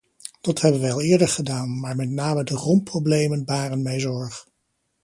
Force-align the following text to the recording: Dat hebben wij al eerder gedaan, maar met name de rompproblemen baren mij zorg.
Dat 0.41 0.61
hebben 0.61 0.81
wij 0.81 0.91
al 0.91 1.01
eerder 1.01 1.27
gedaan, 1.27 1.79
maar 1.79 1.95
met 1.95 2.09
name 2.09 2.43
de 2.43 2.53
rompproblemen 2.53 3.45
baren 3.45 3.81
mij 3.81 3.99
zorg. 3.99 4.45